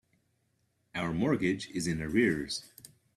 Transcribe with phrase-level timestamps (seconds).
[0.95, 2.63] Our mortgage is in arrears.